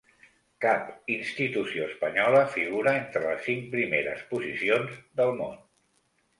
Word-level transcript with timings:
Cap 0.63 1.11
institució 1.15 1.83
espanyola 1.89 2.41
figura 2.55 2.95
entre 3.03 3.23
les 3.27 3.47
cinc 3.51 3.71
primeres 3.77 4.27
posicions 4.35 4.99
del 5.23 5.39
món. 5.45 5.65